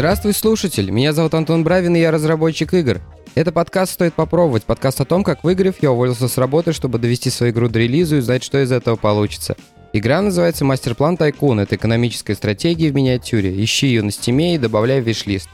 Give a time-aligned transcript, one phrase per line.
[0.00, 0.90] Здравствуй, слушатель!
[0.90, 3.02] Меня зовут Антон Бравин, и я разработчик игр.
[3.34, 7.28] Это подкаст «Стоит попробовать», подкаст о том, как выиграв, я уволился с работы, чтобы довести
[7.28, 9.56] свою игру до релиза и узнать, что из этого получится.
[9.92, 11.60] Игра называется «Мастер-план Тайкун».
[11.60, 13.62] Это экономическая стратегия в миниатюре.
[13.62, 15.50] Ищи ее на стиме и добавляй в виш-лист.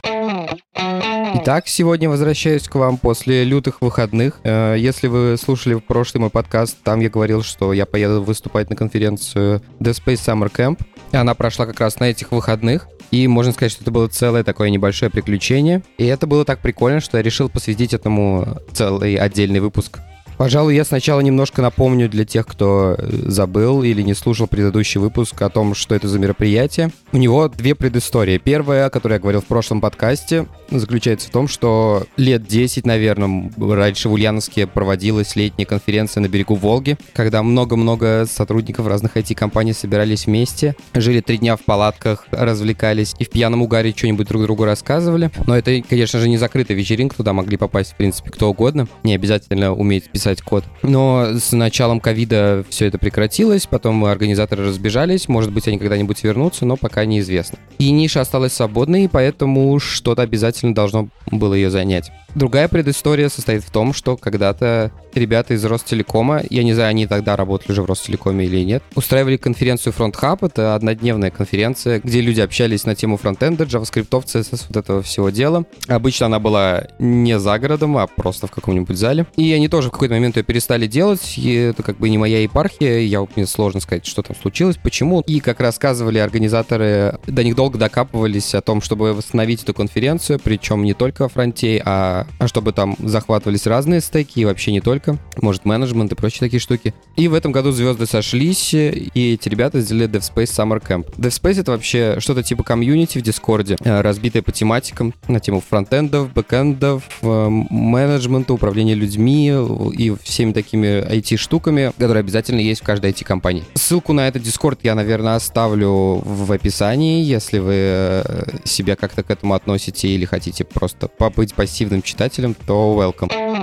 [1.35, 4.39] Итак, сегодня возвращаюсь к вам после лютых выходных.
[4.43, 8.75] Э, если вы слушали прошлый мой подкаст, там я говорил, что я поеду выступать на
[8.75, 10.79] конференцию The Space Summer Camp.
[11.11, 12.87] Она прошла как раз на этих выходных.
[13.11, 15.83] И можно сказать, что это было целое такое небольшое приключение.
[15.97, 19.99] И это было так прикольно, что я решил посвятить этому целый отдельный выпуск.
[20.37, 25.41] Пожалуй, я сначала немножко напомню для тех, кто э, забыл или не слушал предыдущий выпуск
[25.41, 26.91] о том, что это за мероприятие.
[27.11, 28.37] У него две предыстории.
[28.37, 33.51] Первая, о которой я говорил в прошлом подкасте, заключается в том, что лет 10, наверное,
[33.57, 40.27] раньше в Ульяновске проводилась летняя конференция на берегу Волги, когда много-много сотрудников разных IT-компаний собирались
[40.27, 45.31] вместе, жили три дня в палатках, развлекались и в пьяном угаре что-нибудь друг другу рассказывали.
[45.47, 48.87] Но это, конечно же, не закрытая вечеринка, туда могли попасть, в принципе, кто угодно.
[49.03, 50.65] Не обязательно уметь писать писать код.
[50.83, 56.65] Но с началом ковида все это прекратилось, потом организаторы разбежались, может быть, они когда-нибудь вернутся,
[56.65, 57.57] но пока неизвестно.
[57.77, 62.11] И ниша осталась свободной, поэтому что-то обязательно должно было ее занять.
[62.37, 67.35] Другая предыстория состоит в том, что когда-то ребята из Ростелекома, я не знаю, они тогда
[67.35, 70.45] работали уже в Ростелекоме или нет, устраивали конференцию Front Hub.
[70.45, 75.65] Это однодневная конференция, где люди общались на тему фронтенда, JavaScript, CSS, вот этого всего дела.
[75.87, 79.25] Обычно она была не за городом, а просто в каком-нибудь зале.
[79.35, 82.43] И они тоже в какой-то момент ее перестали делать, и это как бы не моя
[82.43, 85.21] епархия, я, мне сложно сказать, что там случилось, почему.
[85.21, 90.83] И, как рассказывали организаторы, до них долго докапывались о том, чтобы восстановить эту конференцию, причем
[90.83, 95.17] не только о фронте, а а чтобы там захватывались разные стеки, и вообще не только,
[95.41, 96.93] может, менеджмент и прочие такие штуки.
[97.15, 101.13] И в этом году звезды сошлись, и эти ребята сделали DevSpace Summer Camp.
[101.17, 106.33] DevSpace— это вообще что-то типа комьюнити в Дискорде, э, разбитое по тематикам, на тему фронтендов,
[106.33, 109.53] бэкэндов, э, менеджмента, управления людьми
[109.97, 113.63] и всеми такими IT-штуками, которые обязательно есть в каждой IT-компании.
[113.75, 118.23] Ссылку на этот Discord я, наверное, оставлю в описании, если вы э,
[118.63, 122.16] себя как-то к этому относите или хотите просто побыть пассивным читателем,
[122.65, 123.56] то welcome.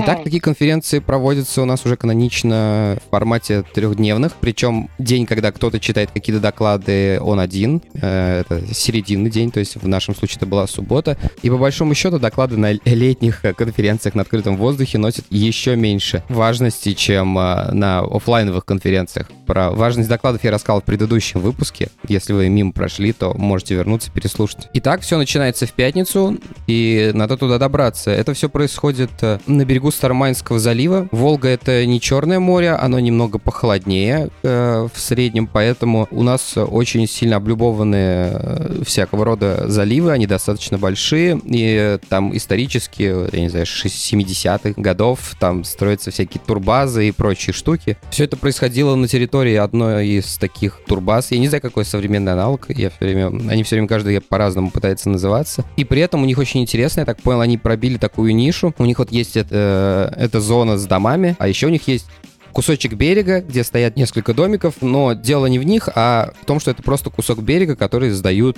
[0.00, 5.80] Итак, такие конференции проводятся у нас уже канонично в формате трехдневных, причем день, когда кто-то
[5.80, 10.46] читает какие-то доклады, он один, э, это серединный день, то есть в нашем случае это
[10.46, 15.74] была суббота, и по большому счету доклады на летних конференциях на открытом воздухе носят еще
[15.74, 19.28] меньше важности, чем э, на офлайновых конференциях.
[19.46, 24.12] Про важность докладов я рассказал в предыдущем выпуске, если вы мимо прошли, то можете вернуться,
[24.12, 24.68] переслушать.
[24.74, 26.38] Итак, все начинается в пятницу,
[26.68, 28.12] и надо туда добраться.
[28.12, 31.08] Это все происходит э, на берегу берегу Старомайнского залива.
[31.10, 37.06] Волга это не Черное море, оно немного похолоднее э, в среднем, поэтому у нас очень
[37.06, 43.66] сильно облюбованные э, всякого рода заливы, они достаточно большие, и там исторически, я не знаю,
[43.66, 47.96] 70-х годов там строятся всякие турбазы и прочие штуки.
[48.10, 51.30] Все это происходило на территории одной из таких турбаз.
[51.30, 55.08] Я не знаю, какой современный аналог, я все время, они все время каждый по-разному пытается
[55.08, 55.64] называться.
[55.76, 58.74] И при этом у них очень интересно, я так понял, они пробили такую нишу.
[58.78, 62.06] У них вот есть это Э, это зона с домами, а еще у них есть
[62.52, 66.70] кусочек берега, где стоят несколько домиков, но дело не в них, а в том, что
[66.70, 68.56] это просто кусок берега, который сдают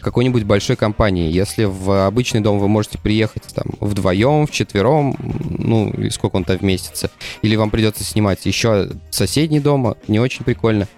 [0.00, 1.32] какой-нибудь большой компании.
[1.32, 5.16] Если в обычный дом вы можете приехать там вдвоем, вчетвером,
[5.58, 7.10] ну, и сколько он там вместится,
[7.42, 10.88] или вам придется снимать еще соседний дом, не очень прикольно.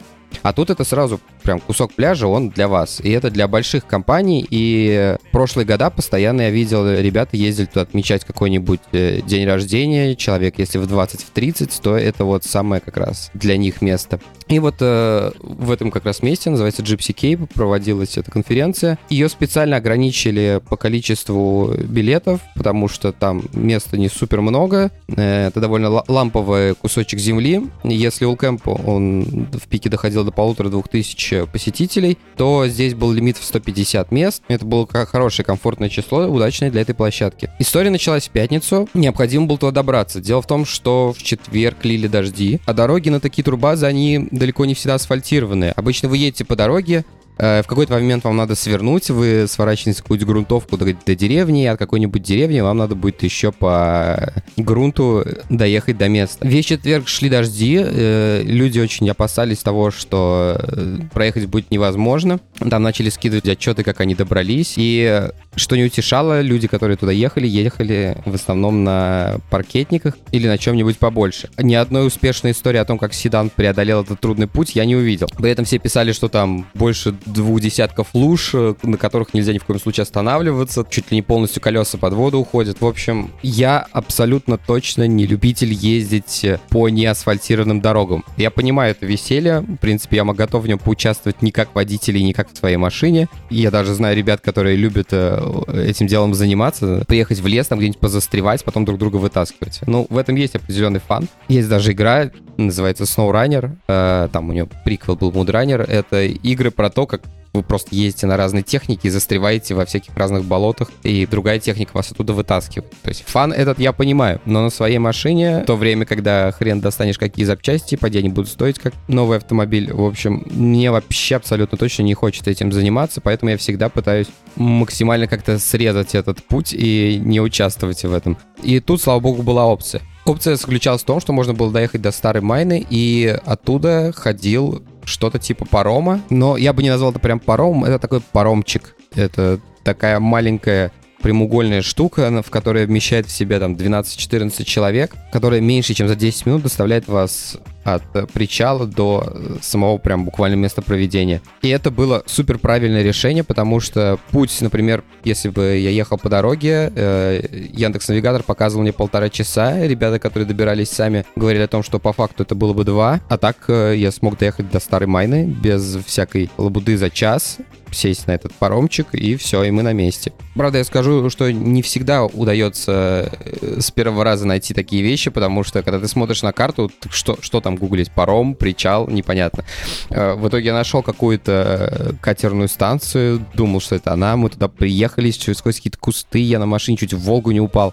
[0.43, 3.01] А тут это сразу прям кусок пляжа, он для вас.
[3.01, 4.47] И это для больших компаний.
[4.49, 10.15] И прошлые года постоянно я видел, ребята ездили туда отмечать какой-нибудь э, день рождения.
[10.15, 14.21] Человек, если в 20, в 30, то это вот самое как раз для них место.
[14.49, 18.99] И вот э, в этом как раз месте, называется Gypsy Cape, проводилась эта конференция.
[19.11, 24.91] Ее специально ограничили по количеству билетов, потому что там места не супер много.
[25.09, 27.67] Э, это довольно ламповый кусочек земли.
[27.85, 33.45] Если Улкэмп, он в пике доходил до полутора-двух тысяч посетителей, то здесь был лимит в
[33.45, 34.43] 150 мест.
[34.49, 37.51] Это было хорошее, комфортное число, удачное для этой площадки.
[37.59, 40.21] История началась в пятницу, необходимо было туда добраться.
[40.21, 44.65] Дело в том, что в четверг лили дожди, а дороги на такие турбазы, они далеко
[44.65, 45.73] не всегда асфальтированные.
[45.73, 47.05] Обычно вы едете по дороге,
[47.39, 51.79] в какой-то момент вам надо свернуть, вы сворачиваете какую-то грунтовку до, до деревни, и от
[51.79, 56.47] какой-нибудь деревни вам надо будет еще по грунту доехать до места.
[56.47, 62.41] Весь четверг шли дожди, э, люди очень опасались того, что э, проехать будет невозможно.
[62.59, 67.49] Там начали скидывать отчеты, как они добрались, и Что не утешало, люди, которые туда ехали,
[67.49, 71.51] ехали в основном на паркетниках или на чем-нибудь побольше.
[71.59, 75.27] Ни одной успешной истории о том, как седан преодолел этот трудный путь, я не увидел.
[75.37, 79.59] При этом все писали, что там больше двух десятков луж, э, на которых нельзя ни
[79.59, 82.81] в коем случае останавливаться, чуть ли не полностью колеса под воду уходят.
[82.81, 88.25] В общем, я абсолютно точно не любитель ездить по неасфальтированным дорогам.
[88.37, 92.23] Я понимаю это веселье, в принципе, я готов в нем поучаствовать не как водитель и
[92.23, 93.29] не как в своей машине.
[93.51, 98.01] Я даже знаю ребят, которые любят э, этим делом заниматься, приехать в лес, там где-нибудь
[98.01, 99.81] позастревать, потом друг друга вытаскивать.
[99.87, 101.29] Ну, в этом есть определенный фан.
[101.49, 105.83] Есть даже игра, называется SnowRunner, э, там у нее приквел был Moodrunner.
[105.83, 107.23] Это игры про то, как
[107.53, 111.91] вы просто ездите на разные техники и застреваете во всяких разных болотах, и другая техника
[111.95, 112.91] вас оттуда вытаскивает.
[113.03, 116.81] То есть фан этот я понимаю, но на своей машине, в то время, когда хрен
[116.81, 121.79] достанешь какие запчасти, по они будут стоить как новый автомобиль, в общем, мне вообще абсолютно
[121.79, 127.21] точно не хочется этим заниматься, поэтому я всегда пытаюсь максимально как-то срезать этот путь и
[127.23, 128.37] не участвовать в этом.
[128.63, 130.03] И тут, слава богу, была опция.
[130.25, 135.39] Опция заключалась в том, что можно было доехать до Старой Майны, и оттуда ходил что-то
[135.39, 138.95] типа парома, но я бы не назвал это прям паромом, это такой паромчик.
[139.15, 145.95] Это такая маленькая прямоугольная штука, в которой вмещает в себя там 12-14 человек, которая меньше,
[145.95, 150.83] чем за 10 минут доставляет вас от э, причала до э, самого прям буквально места
[150.83, 151.41] проведения.
[151.63, 156.29] И это было супер правильное решение, потому что путь, например, если бы я ехал по
[156.29, 161.83] дороге, э, Яндекс Навигатор показывал мне полтора часа, ребята, которые добирались сами, говорили о том,
[161.83, 165.45] что по факту это было бы два, а так я смог доехать до Старой Майны
[165.45, 167.59] без всякой лабуды за час,
[167.91, 170.33] сесть на этот паромчик, и все, и мы на месте.
[170.55, 173.31] Правда, я скажу, что не всегда удается
[173.79, 177.61] с первого раза найти такие вещи, потому что, когда ты смотришь на карту, что, что
[177.69, 179.63] там гуглить паром, причал, непонятно.
[180.09, 184.69] Э, в итоге я нашел какую-то э, катерную станцию, думал, что это она, мы туда
[184.69, 187.93] приехали, сквозь какие-то кусты, я на машине чуть в Волгу не упал.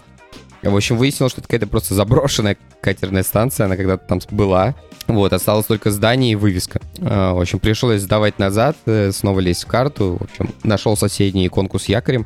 [0.62, 4.74] В общем, выяснилось, что это какая-то просто заброшенная катерная станция, она когда-то там была.
[5.06, 6.80] Вот, осталось только здание и вывеска.
[6.98, 8.78] Э, в общем, пришлось сдавать назад,
[9.10, 10.16] снова лезть в карту.
[10.18, 12.24] В общем, нашел соседний иконку с якорем.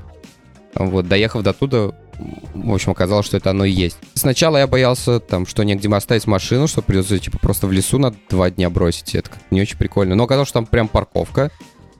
[0.75, 1.91] Вот, доехав до туда,
[2.55, 3.96] в общем, оказалось, что это оно и есть.
[4.14, 8.14] Сначала я боялся, там, что негде оставить машину, что придется, типа, просто в лесу на
[8.28, 9.14] два дня бросить.
[9.14, 10.14] Это не очень прикольно.
[10.14, 11.50] Но оказалось, что там прям парковка.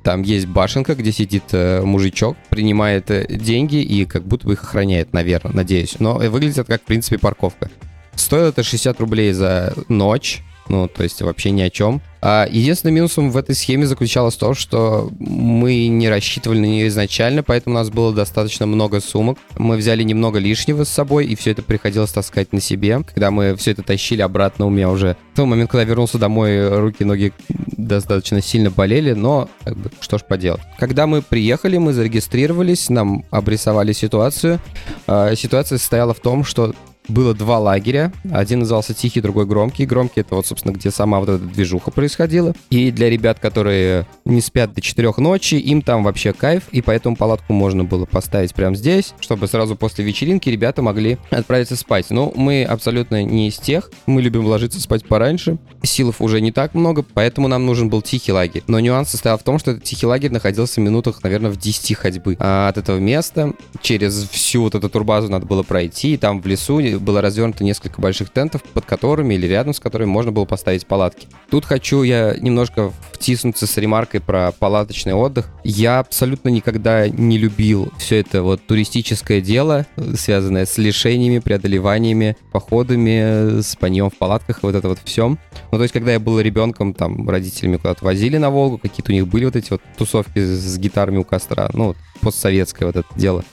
[0.03, 4.63] Там есть башенка, где сидит э, мужичок, принимает э, деньги и как будто бы их
[4.63, 5.97] охраняет, наверное, надеюсь.
[5.99, 7.71] Но выглядит это как, в принципе, парковка.
[8.15, 10.43] Стоит это 60 рублей за ночь.
[10.69, 12.01] Ну, то есть вообще ни о чем.
[12.23, 17.43] А единственным минусом в этой схеме заключалось то, что мы не рассчитывали на нее изначально,
[17.43, 19.39] поэтому у нас было достаточно много сумок.
[19.57, 23.01] Мы взяли немного лишнего с собой, и все это приходилось таскать на себе.
[23.15, 26.19] Когда мы все это тащили обратно, у меня уже в тот момент, когда я вернулся
[26.19, 30.61] домой, руки, ноги достаточно сильно болели, но как бы, что ж поделать.
[30.79, 34.61] Когда мы приехали, мы зарегистрировались, нам обрисовали ситуацию.
[35.07, 36.75] А, ситуация состояла в том, что
[37.11, 38.13] было два лагеря.
[38.31, 39.87] Один назывался Тихий, другой Громкий.
[39.87, 42.55] Громкий— это вот, собственно, где сама вот эта движуха происходила.
[42.71, 47.17] И для ребят, которые не спят до четырех ночи, им там вообще кайф, и поэтому
[47.17, 52.11] палатку можно было поставить прямо здесь, чтобы сразу после вечеринки ребята могли отправиться спать.
[52.11, 53.91] Но мы абсолютно не из тех.
[54.07, 55.59] Мы любим ложиться спать пораньше.
[55.83, 58.63] Силов уже не так много, поэтому нам нужен был тихий лагерь.
[58.67, 61.97] Но нюанс состоял в том, что этот тихий лагерь находился в минутах, наверное, в 10
[61.97, 63.53] ходьбы а от этого места.
[63.83, 68.01] Через всю вот эту турбазу надо было пройти, и там в лесу было развернуто несколько
[68.01, 71.29] больших тентов, под которыми или рядом с которыми можно было поставить палатки.
[71.51, 75.49] Тут хочу я немножко втиснуться с ремаркой про палаточный отдых.
[75.65, 83.61] Я абсолютно никогда не любил все это вот туристическое дело, связанное с лишениями, преодолеваниями, походами,
[83.63, 85.29] спанием в палатках, вот это вот все.
[85.29, 85.39] Ну,
[85.71, 89.27] то есть, когда я был ребенком, там, родителями куда-то возили на Волгу, какие-то у них
[89.27, 93.45] были вот эти вот тусовки с гитарами у костра, ну, постсоветское вот это дело.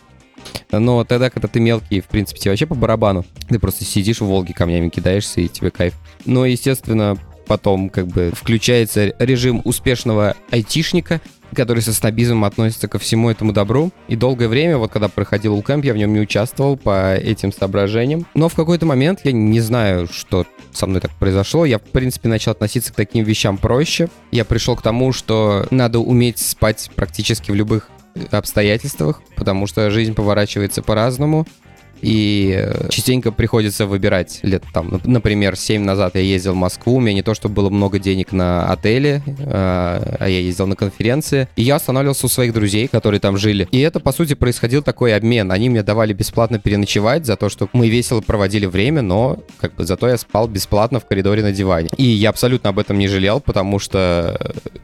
[0.71, 3.25] Но тогда, когда ты мелкий, в принципе, тебе вообще по барабану.
[3.47, 5.93] Ты просто сидишь в Волге, камнями кидаешься, и тебе кайф.
[6.25, 11.21] Но, естественно, потом как бы включается режим успешного айтишника,
[11.55, 13.91] который со снобизмом относится ко всему этому добру.
[14.07, 18.25] И долгое время, вот когда проходил Улкэмп, я в нем не участвовал по этим соображениям.
[18.35, 22.29] Но в какой-то момент, я не знаю, что со мной так произошло, я, в принципе,
[22.29, 24.09] начал относиться к таким вещам проще.
[24.31, 27.89] Я пришел к тому, что надо уметь спать практически в любых
[28.31, 31.45] обстоятельствах, потому что жизнь поворачивается по-разному.
[32.01, 34.39] И э, частенько приходится выбирать.
[34.43, 37.69] Лет там, например, 7 назад я ездил в Москву, у меня не то, чтобы было
[37.69, 41.47] много денег на отеле, а, а я ездил на конференции.
[41.55, 43.67] И я останавливался у своих друзей, которые там жили.
[43.71, 45.51] И это, по сути, происходил такой обмен.
[45.51, 49.85] Они мне давали бесплатно переночевать за то, что мы весело проводили время, но как бы
[49.85, 51.89] зато я спал бесплатно в коридоре на диване.
[51.97, 54.39] И я абсолютно об этом не жалел, потому что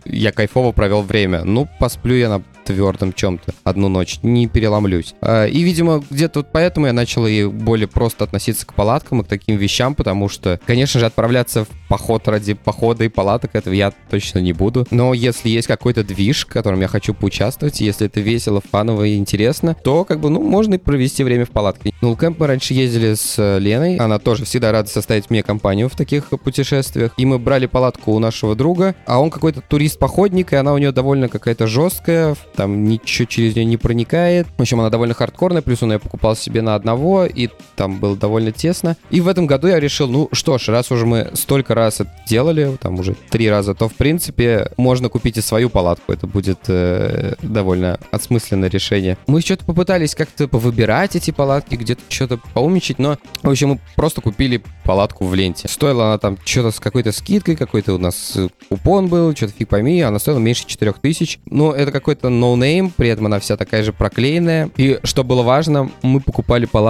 [0.05, 1.43] я кайфово провел время.
[1.43, 5.15] Ну, посплю я на твердом чем-то одну ночь, не переломлюсь.
[5.21, 9.23] А, и, видимо, где-то вот поэтому я начал и более просто относиться к палаткам и
[9.25, 13.73] к таким вещам, потому что, конечно же, отправляться в поход ради похода и палаток, этого
[13.73, 14.87] я точно не буду.
[14.89, 19.17] Но если есть какой-то движ, в котором я хочу поучаствовать, если это весело, фаново и
[19.17, 21.91] интересно, то, как бы, ну, можно и провести время в палатке.
[22.01, 25.89] Ну, кемп мы раньше ездили с э, Леной, она тоже всегда рада составить мне компанию
[25.89, 30.55] в таких путешествиях, и мы брали палатку у нашего друга, а он какой-то турист-походник, и
[30.55, 34.47] она у нее довольно какая-то жесткая, там ничего через нее не проникает.
[34.57, 36.92] В общем, она довольно хардкорная, плюс он ее покупал себе на одного,
[37.25, 38.97] и там было довольно тесно.
[39.09, 42.11] И в этом году я решил, ну что ж, раз уже мы столько раз это
[42.27, 46.11] делали, там уже три раза, то в принципе можно купить и свою палатку.
[46.11, 49.17] Это будет э, довольно осмысленное решение.
[49.27, 54.21] Мы что-то попытались как-то повыбирать эти палатки, где-то что-то поумничать, но, в общем, мы просто
[54.21, 55.67] купили палатку в ленте.
[55.67, 58.37] Стоила она там что-то с какой-то скидкой, какой-то у нас
[58.69, 61.39] купон был, что-то фиг пойми, она стоила меньше 4000.
[61.45, 64.69] Но это какой-то no-name, при этом она вся такая же проклеенная.
[64.77, 66.82] И что было важно, мы покупали палатку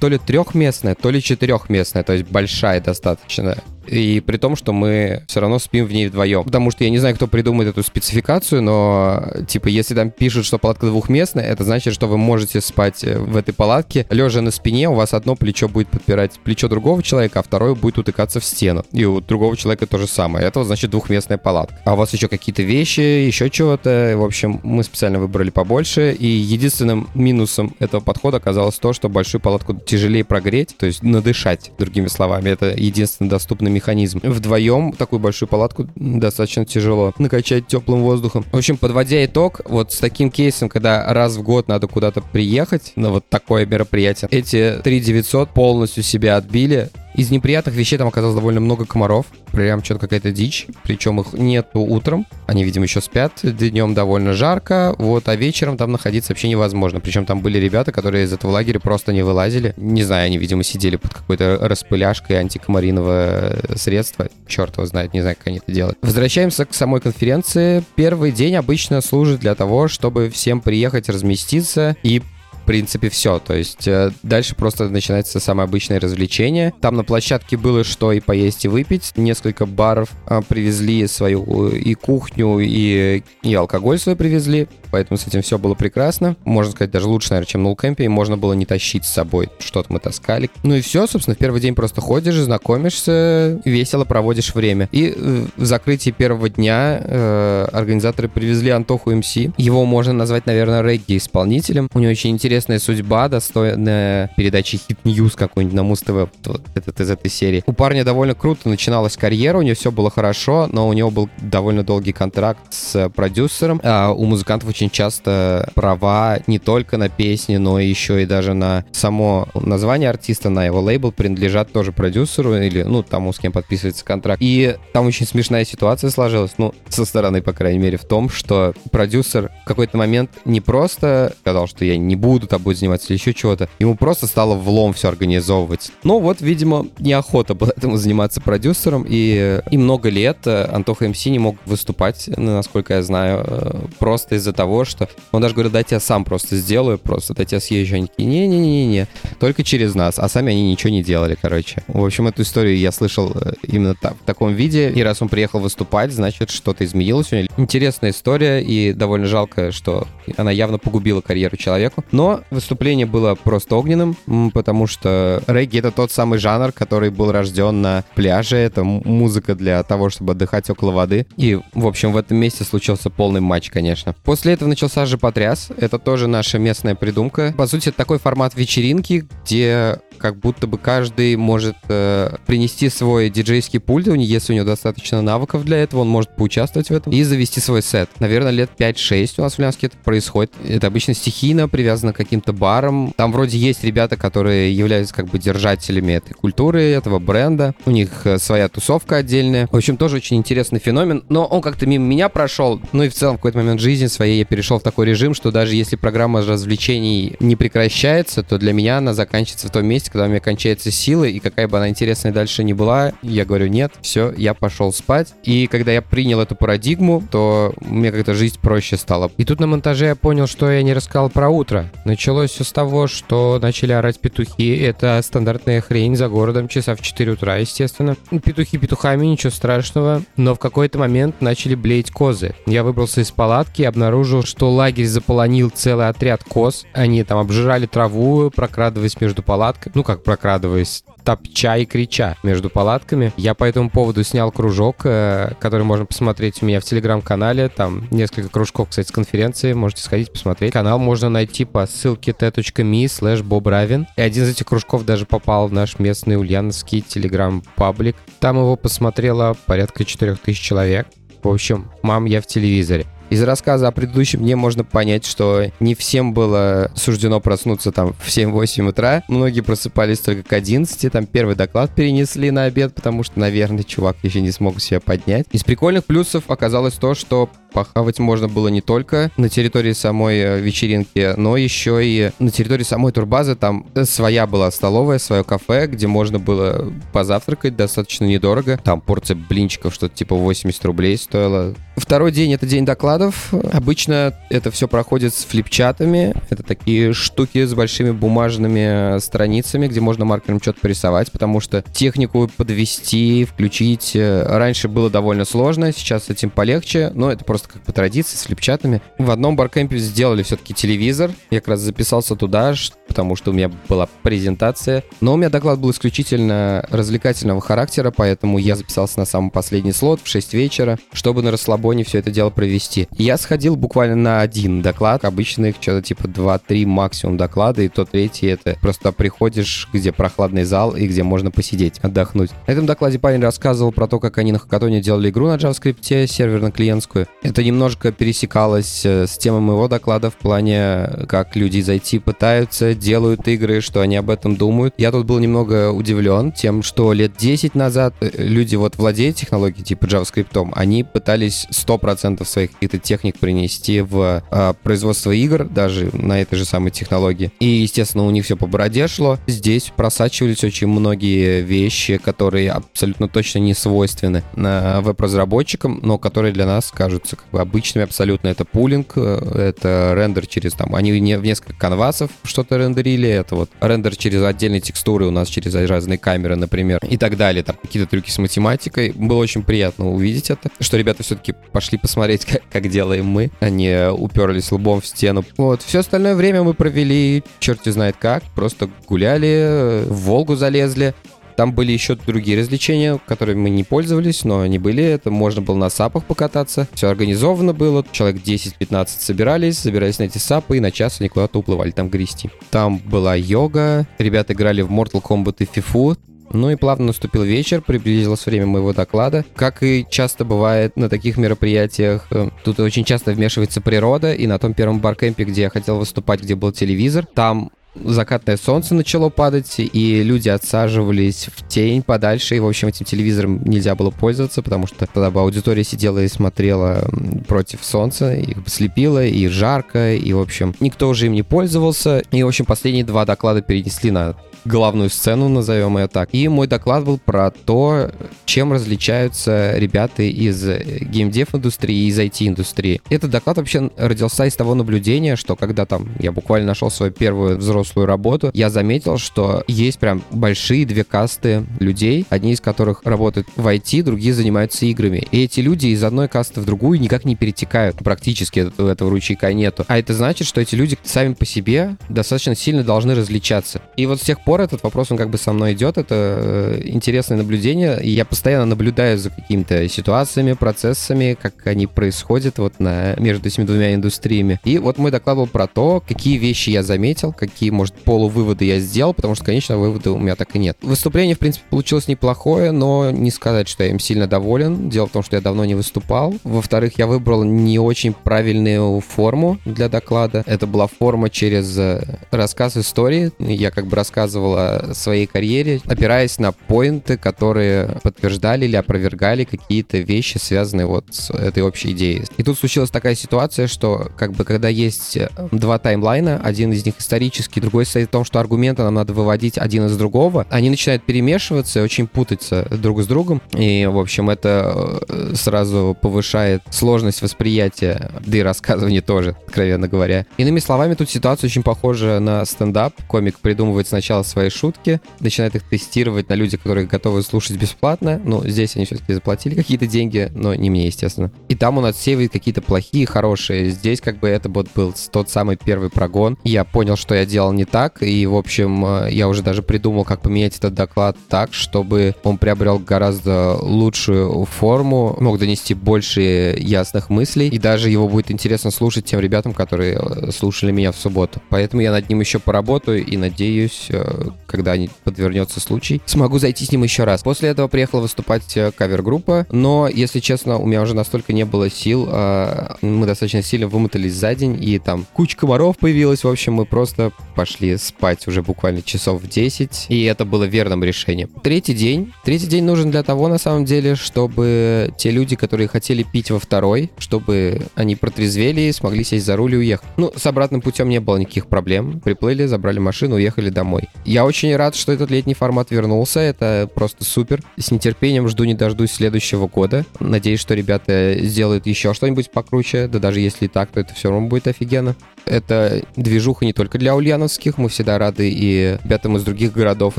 [0.00, 3.56] то ли трехместная, то ли четырехместная, то есть большая достаточно.
[3.86, 6.44] И при том, что мы все равно спим в ней вдвоем.
[6.44, 10.58] Потому что я не знаю, кто придумает эту спецификацию, но типа если там пишут, что
[10.58, 14.88] палатка двухместная, это значит, что вы можете спать э, в этой палатке, лежа на спине,
[14.88, 18.84] у вас одно плечо будет подпирать плечо другого человека, а второе будет утыкаться в стену.
[18.92, 20.46] И у другого человека то же самое.
[20.46, 21.76] Это значит двухместная палатка.
[21.84, 24.14] А у вас еще какие-то вещи, еще чего-то.
[24.16, 26.12] В общем, мы специально выбрали побольше.
[26.12, 31.72] И единственным минусом этого подхода оказалось то, что большую палатку тяжелее прогреть, то есть надышать,
[31.78, 32.50] другими словами.
[32.50, 34.20] Это единственный доступный механизм.
[34.22, 38.44] Вдвоем такую большую палатку достаточно тяжело накачать теплым воздухом.
[38.52, 42.92] В общем, подводя итог, вот с таким кейсом, когда раз в год надо куда-то приехать
[42.96, 48.60] на вот такое мероприятие, эти 3900 полностью себя отбили, из неприятных вещей там оказалось довольно
[48.60, 49.26] много комаров.
[49.52, 50.66] Прям что-то какая-то дичь.
[50.84, 52.26] Причем их нету утром.
[52.46, 53.40] Они, видимо, еще спят.
[53.42, 54.94] Днем довольно жарко.
[54.98, 57.00] Вот, а вечером там находиться вообще невозможно.
[57.00, 59.74] Причем там были ребята, которые из этого лагеря просто не вылазили.
[59.76, 64.28] Не знаю, они, видимо, сидели под какой-то распыляшкой антикомаринового средства.
[64.46, 65.98] Черт его знает, не знаю, как они это делают.
[66.02, 67.84] Возвращаемся к самой конференции.
[67.94, 72.22] Первый день обычно служит для того, чтобы всем приехать, разместиться и
[72.62, 73.38] в принципе, все.
[73.40, 76.72] То есть э, дальше просто начинается самое обычное развлечение.
[76.80, 79.12] Там на площадке было что и поесть, и выпить.
[79.16, 84.68] Несколько баров а, привезли свою э, и кухню, и, и алкоголь свой привезли.
[84.92, 86.36] Поэтому с этим все было прекрасно.
[86.44, 88.04] Можно сказать, даже лучше, наверное, чем на Улкемпе.
[88.04, 89.48] И можно было не тащить с собой.
[89.58, 90.50] Что-то мы таскали.
[90.62, 94.88] Ну и все, собственно, в первый день просто ходишь, знакомишься, весело проводишь время.
[94.92, 99.32] И э, в закрытии первого дня э, организаторы привезли Антоху МС.
[99.56, 101.88] Его можно назвать, наверное, регги-исполнителем.
[101.94, 107.10] У него очень интересный интересная судьба, достойная передачи News какой-нибудь на Муз-ТВ, вот этот из
[107.10, 107.62] этой серии.
[107.64, 111.30] У парня довольно круто начиналась карьера, у него все было хорошо, но у него был
[111.38, 113.80] довольно долгий контракт с продюсером.
[113.82, 118.84] А у музыкантов очень часто права не только на песни, но еще и даже на
[118.92, 124.04] само название артиста, на его лейбл принадлежат тоже продюсеру или, ну, тому, с кем подписывается
[124.04, 124.42] контракт.
[124.42, 128.74] И там очень смешная ситуация сложилась, ну, со стороны, по крайней мере, в том, что
[128.90, 133.18] продюсер в какой-то момент не просто сказал, что я не буду буду будет заниматься или
[133.18, 133.68] еще чего-то.
[133.78, 135.92] Ему просто стало влом все организовывать.
[136.04, 141.26] Но вот, видимо, неохота было этому заниматься продюсером, и, и много лет э, Антоха МС
[141.26, 145.72] не мог выступать, ну, насколько я знаю, э, просто из-за того, что он даже говорил,
[145.72, 147.96] дайте я сам просто сделаю, просто дайте я съезжу.
[147.96, 149.08] Они такие, не-не-не-не,
[149.38, 151.82] только через нас, а сами они ничего не делали, короче.
[151.88, 155.28] В общем, эту историю я слышал э, именно так, в таком виде, и раз он
[155.28, 157.48] приехал выступать, значит, что-то изменилось у него.
[157.56, 160.06] Интересная история, и довольно жалко, что
[160.36, 162.04] она явно погубила карьеру человеку.
[162.12, 164.16] Но выступление было просто огненным,
[164.52, 168.56] потому что регги— это тот самый жанр, который был рожден на пляже.
[168.56, 171.26] Это музыка для того, чтобы отдыхать около воды.
[171.36, 174.14] И, в общем, в этом месте случился полный матч, конечно.
[174.24, 175.68] После этого начался же потряс.
[175.76, 177.54] Это тоже наша местная придумка.
[177.56, 183.28] По сути, это такой формат вечеринки, где как будто бы каждый может э, принести свой
[183.28, 187.22] диджейский пульт, если у него достаточно навыков для этого, он может поучаствовать в этом и
[187.24, 188.08] завести свой сет.
[188.20, 190.52] Наверное, лет 5-6 у нас в Ульяновске это происходит.
[190.66, 193.12] Это обычно стихийно, привязано к каким-то барам.
[193.16, 197.74] Там вроде есть ребята, которые являются как бы держателями этой культуры, этого бренда.
[197.84, 199.66] У них э, своя тусовка отдельная.
[199.72, 201.24] В общем, тоже очень интересный феномен.
[201.28, 202.80] Но он как-то мимо меня прошел.
[202.92, 205.50] Ну и в целом в какой-то момент жизни своей я перешел в такой режим, что
[205.50, 210.26] даже если программа развлечений не прекращается, то для меня она заканчивается в том месте, когда
[210.26, 213.92] у меня кончается сила, и какая бы она интересная дальше не была, я говорю, нет,
[214.02, 215.32] все, я пошел спать.
[215.42, 219.30] И когда я принял эту парадигму, то мне как-то жизнь проще стала.
[219.38, 221.90] И тут на монтаже я понял, что я не рассказал про утро.
[222.04, 224.76] Началось все с того, что начали орать петухи.
[224.76, 228.16] Это стандартная хрень за городом, часа в 4 утра, естественно.
[228.44, 230.22] Петухи петухами, ничего страшного.
[230.36, 232.54] Но в какой-то момент начали блеять козы.
[232.66, 236.84] Я выбрался из палатки и обнаружил, что лагерь заполонил целый отряд коз.
[236.92, 239.92] Они там обжирали траву, прокрадываясь между палатками.
[239.94, 241.04] Ну, как прокрадываясь?
[241.24, 243.32] топча и крича между палатками.
[243.36, 247.68] Я по этому поводу снял кружок, э, который можно посмотреть у меня в телеграм-канале.
[247.68, 249.72] Там несколько кружков, кстати, с конференции.
[249.72, 250.72] Можете сходить посмотреть.
[250.72, 254.06] Канал можно найти по ссылке t.me slash bobravin.
[254.16, 258.16] И один из этих кружков даже попал в наш местный ульяновский телеграм-паблик.
[258.40, 261.06] Там его посмотрело порядка 4000 человек.
[261.42, 263.06] В общем, мам, я в телевизоре.
[263.32, 268.28] Из рассказа о предыдущем дне можно понять, что не всем было суждено проснуться там в
[268.28, 269.22] 7-8 утра.
[269.26, 274.18] Многие просыпались только к 11, там первый доклад перенесли на обед, потому что, наверное, чувак
[274.22, 275.46] еще не смог себя поднять.
[275.50, 280.60] Из прикольных плюсов оказалось то, что похавать можно было не только на территории самой э,
[280.60, 283.56] вечеринки, но еще и на территории самой турбазы.
[283.56, 288.78] Там своя была столовая, свое кафе, где можно было позавтракать достаточно недорого.
[288.82, 291.74] Там порция блинчиков что-то типа 80 рублей стоила.
[291.96, 293.52] Второй день— это день докладов.
[293.72, 296.34] Обычно это все проходит с флипчатами.
[296.50, 302.50] Это такие штуки с большими бумажными страницами, где можно маркером что-то порисовать, потому что технику
[302.56, 307.92] подвести, включить э, раньше было довольно сложно, сейчас этим полегче, но это просто как по
[307.92, 309.00] традиции с флипчатами.
[309.18, 311.30] В одном баркемпе сделали все-таки телевизор.
[311.50, 312.74] Я как раз записался туда,
[313.08, 315.04] потому что у меня была презентация.
[315.20, 320.20] Но у меня доклад был исключительно развлекательного характера, поэтому я записался на самый последний слот
[320.22, 323.08] в 6 вечера, чтобы на расслабоне все это дело провести.
[323.12, 325.24] Я сходил буквально на один доклад.
[325.24, 330.64] Обычно их что-то типа 2-3 максимум доклада, и то третий это просто приходишь, где прохладный
[330.64, 332.50] зал и где можно посидеть, отдохнуть.
[332.66, 336.26] На этом докладе парень рассказывал про то, как они на хакатоне делали игру на JavaScript,
[336.26, 337.26] серверно-клиентскую.
[337.52, 343.46] Это немножко пересекалось э, с темой моего доклада в плане, как люди IT пытаются делают
[343.46, 344.94] игры, что они об этом думают.
[344.96, 349.84] Я тут был немного удивлен тем, что лет 10 назад э, люди вот владеют технологией
[349.84, 356.40] типа JavaScript, они пытались 100% своих каких-то техник принести в э, производство игр, даже на
[356.40, 357.52] этой же самой технологии.
[357.60, 359.38] И, естественно, у них все по бороде шло.
[359.46, 366.64] Здесь просачивались очень многие вещи, которые абсолютно точно не свойственны э, веб-разработчикам, но которые для
[366.64, 368.48] нас кажутся как бы обычными абсолютно.
[368.48, 373.54] Это пулинг, э, это рендер через там, они не, в несколько канвасов что-то рендерили, это
[373.54, 377.76] вот рендер через отдельные текстуры у нас, через разные камеры, например, и так далее, там
[377.80, 379.12] какие-то трюки с математикой.
[379.12, 383.92] Было очень приятно увидеть это, что ребята все-таки пошли посмотреть, как, как делаем мы, они
[384.12, 385.44] уперлись лбом в стену.
[385.56, 391.14] Вот, все остальное время мы провели, черти знает как, просто гуляли, в Волгу залезли,
[391.56, 395.02] там были еще другие развлечения, которыми мы не пользовались, но они были.
[395.02, 396.88] Это можно было на сапах покататься.
[396.94, 398.04] Все организовано было.
[398.12, 402.50] Человек 10-15 собирались, собирались на эти сапы, и на час они куда-то уплывали там грести.
[402.70, 404.06] Там была йога.
[404.18, 406.16] Ребята играли в Mortal Kombat и FIFA.
[406.52, 409.44] Ну и плавно наступил вечер, приблизилось время моего доклада.
[409.56, 414.58] Как и часто бывает на таких мероприятиях, э, тут очень часто вмешивается природа, и на
[414.58, 419.74] том первом баркемпе, где я хотел выступать, где был телевизор, там закатное солнце начало падать,
[419.78, 424.86] и люди отсаживались в тень подальше, и, в общем, этим телевизором нельзя было пользоваться, потому
[424.86, 427.08] что тогда бы аудитория сидела и смотрела
[427.48, 432.22] против солнца, их слепило, и жарко, и, в общем, никто уже им не пользовался.
[432.30, 436.28] И, в общем, последние два доклада перенесли на главную сцену, назовем ее так.
[436.32, 438.10] И мой доклад был про то,
[438.44, 443.02] чем различаются ребята из геймдев-индустрии и из IT-индустрии.
[443.10, 447.58] Этот доклад вообще родился из того наблюдения, что когда там я буквально нашел свою первую
[447.58, 453.48] взрослую работу, я заметил, что есть прям большие две касты людей, одни из которых работают
[453.56, 455.26] в IT, другие занимаются играми.
[455.30, 457.96] И эти люди из одной касты в другую никак не перетекают.
[457.96, 459.84] Практически этого, этого ручейка нету.
[459.88, 463.82] А это значит, что эти люди сами по себе достаточно сильно должны различаться.
[463.96, 466.14] И вот с тех пор пор этот вопрос, он как бы со мной идет, это
[466.14, 472.78] э, интересное наблюдение, и я постоянно наблюдаю за какими-то ситуациями, процессами, как они происходят вот
[472.78, 474.60] на, между этими двумя индустриями.
[474.62, 478.78] И вот мой доклад был про то, какие вещи я заметил, какие, может, полувыводы я
[478.78, 480.76] сделал, потому что, конечно, выводы у меня так и нет.
[480.82, 484.88] Выступление, в принципе, получилось неплохое, но не сказать, что я им сильно доволен.
[484.90, 486.34] Дело в том, что я давно не выступал.
[486.44, 490.42] Во-вторых, я выбрал не очень правильную форму для доклада.
[490.46, 493.32] Это была форма через э, рассказ истории.
[493.38, 499.44] Я как бы рассказывал рассказывал о своей карьере, опираясь на поинты, которые подтверждали или опровергали
[499.44, 502.24] какие-то вещи, связанные вот с этой общей идеей.
[502.36, 506.84] И тут случилась такая ситуация, что как бы когда есть э, два таймлайна, один из
[506.84, 510.46] них исторический, другой состоит в том, что аргументы нам надо выводить один из другого.
[510.50, 513.40] Они начинают перемешиваться и очень путаться друг с другом.
[513.52, 520.26] И, в общем, это э, сразу повышает сложность восприятия, да и рассказывания тоже, откровенно говоря.
[520.36, 522.94] Иными словами, тут ситуация очень похожа на стендап.
[523.06, 528.20] Комик придумывает сначала свои шутки, начинает их тестировать на людях, которые готовы слушать бесплатно.
[528.24, 531.30] Ну, здесь они все-таки заплатили какие-то деньги, но не мне, естественно.
[531.48, 533.70] И там он отсеивает какие-то плохие, хорошие.
[533.70, 536.36] Здесь как бы это вот был тот самый первый прогон.
[536.44, 540.04] Я понял, что я делал не так, и, в общем, э, я уже даже придумал,
[540.04, 547.10] как поменять этот доклад так, чтобы он приобрел гораздо лучшую форму, мог донести больше ясных
[547.10, 551.40] мыслей, и даже его будет интересно слушать тем ребятам, которые э, слушали меня в субботу.
[551.48, 556.72] Поэтому я над ним еще поработаю и надеюсь, э, когда подвернется случай, смогу зайти с
[556.72, 557.22] ним еще раз.
[557.22, 562.06] После этого приехала выступать кавер-группа, но, если честно, у меня уже настолько не было сил,
[562.06, 567.12] мы достаточно сильно вымотались за день, и там куча комаров появилась, в общем, мы просто
[567.42, 571.28] пошли спать уже буквально часов в 10, и это было верным решением.
[571.42, 572.12] Третий день.
[572.24, 576.38] Третий день нужен для того, на самом деле, чтобы те люди, которые хотели пить во
[576.38, 579.88] второй, чтобы они протрезвели и смогли сесть за руль и уехать.
[579.96, 581.98] Ну, с обратным путем не было никаких проблем.
[581.98, 583.88] Приплыли, забрали машину, уехали домой.
[584.04, 586.20] Я очень рад, что этот летний формат вернулся.
[586.20, 587.42] Это просто супер.
[587.58, 589.84] С нетерпением жду не дождусь следующего года.
[589.98, 592.86] Надеюсь, что ребята сделают еще что-нибудь покруче.
[592.86, 594.94] Да даже если так, то это все равно будет офигенно.
[595.26, 597.58] Это движуха не только для ульяновских.
[597.58, 599.98] Мы всегда рады и ребятам из других городов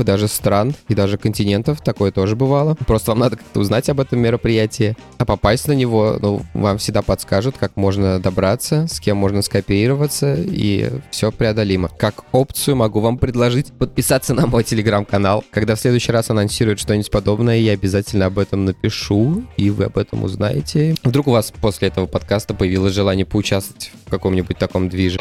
[0.00, 1.80] и даже стран, и даже континентов.
[1.80, 2.76] Такое тоже бывало.
[2.86, 4.96] Просто вам надо как-то узнать об этом мероприятии.
[5.18, 10.36] А попасть на него, ну, вам всегда подскажут, как можно добраться, с кем можно скооперироваться,
[10.36, 11.88] и все преодолимо.
[11.88, 15.44] Как опцию могу вам предложить подписаться на мой телеграм-канал.
[15.50, 19.98] Когда в следующий раз анонсируют что-нибудь подобное, я обязательно об этом напишу, и вы об
[19.98, 20.94] этом узнаете.
[21.02, 25.13] Вдруг у вас после этого подкаста появилось желание поучаствовать в каком-нибудь таком движе.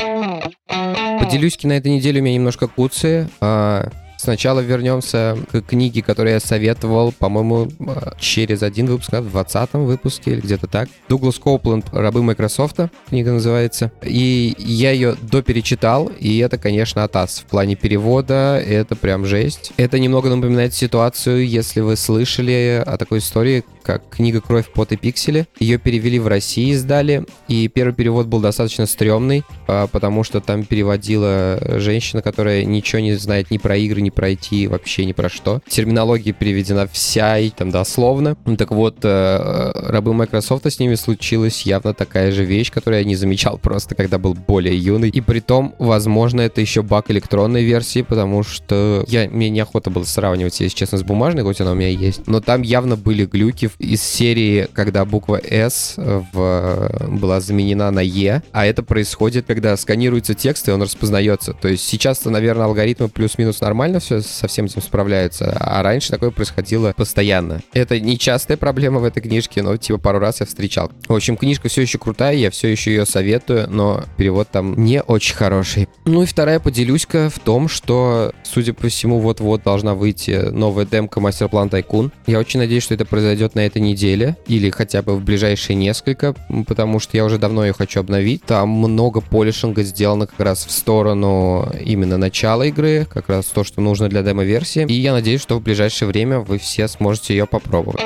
[1.19, 3.29] Поделюсь на этой неделе у меня немножко куцы.
[3.41, 3.89] А,
[4.23, 10.31] Сначала вернемся к книге, которую я советовал, по-моему, а, через один выпуск, в 20 выпуске
[10.31, 10.87] или где-то так.
[11.09, 13.91] Дуглас Коупленд «Рабы Майкрософта» книга называется.
[14.01, 17.39] И я ее доперечитал, и это, конечно, атас.
[17.39, 19.73] В плане перевода это прям жесть.
[19.75, 24.95] Это немного напоминает ситуацию, если вы слышали о такой истории, как книга «Кровь, пот и
[24.95, 25.47] пиксели».
[25.59, 30.63] Ее перевели в России, издали, и первый перевод был достаточно стрёмный, а, потому что там
[30.63, 35.61] переводила женщина, которая ничего не знает ни про игры, ни пройти вообще ни про что.
[35.67, 38.37] Терминология переведена вся и там дословно.
[38.45, 43.05] Ну, так вот, э, рабы Microsoft с ними случилась явно такая же вещь, которую я
[43.05, 45.09] не замечал просто, когда был более юный.
[45.09, 50.03] И при том, возможно, это еще баг электронной версии, потому что я, мне неохота было
[50.03, 52.27] сравнивать, если честно, с бумажной, хоть она у меня есть.
[52.27, 58.41] Но там явно были глюки из серии, когда буква S в, была заменена на E,
[58.51, 61.53] а это происходит, когда сканируется текст, и он распознается.
[61.53, 65.55] То есть сейчас-то, наверное, алгоритмы плюс-минус нормально все со всем этим справляются.
[65.59, 67.61] А раньше такое происходило постоянно.
[67.73, 70.91] Это не частая проблема в этой книжке, но типа пару раз я встречал.
[71.07, 75.01] В общем, книжка все еще крутая, я все еще ее советую, но перевод там не
[75.01, 75.87] очень хороший.
[76.05, 81.19] Ну и вторая поделюсь-ка в том, что, судя по всему, вот-вот должна выйти новая демка
[81.19, 82.11] Мастер-план Тайкун.
[82.27, 86.35] Я очень надеюсь, что это произойдет на этой неделе или хотя бы в ближайшие несколько,
[86.67, 88.43] потому что я уже давно ее хочу обновить.
[88.43, 93.81] Там много полишинга сделано как раз в сторону именно начала игры, как раз то, что
[93.81, 94.85] нужно нужно для демо-версии.
[94.87, 98.01] И я надеюсь, что в ближайшее время вы все сможете ее попробовать.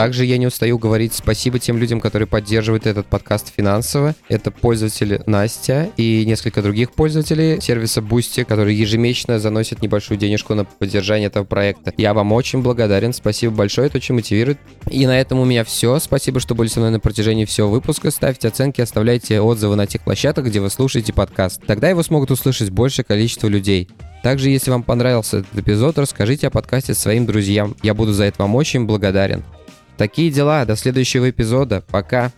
[0.00, 4.14] Также я не устаю говорить спасибо тем людям, которые поддерживают этот подкаст финансово.
[4.30, 10.64] Это пользователи Настя и несколько других пользователей сервиса Boosty, которые ежемесячно заносят небольшую денежку на
[10.64, 11.92] поддержание этого проекта.
[11.98, 14.58] Я вам очень благодарен, спасибо большое, это очень мотивирует.
[14.90, 15.98] И на этом у меня все.
[15.98, 18.10] Спасибо, что были со мной на протяжении всего выпуска.
[18.10, 21.60] Ставьте оценки, оставляйте отзывы на тех площадках, где вы слушаете подкаст.
[21.66, 23.86] Тогда его смогут услышать большее количество людей.
[24.22, 27.76] Также, если вам понравился этот эпизод, расскажите о подкасте своим друзьям.
[27.82, 29.44] Я буду за это вам очень благодарен.
[30.00, 30.64] Такие дела.
[30.64, 31.84] До следующего эпизода.
[31.90, 32.32] Пока.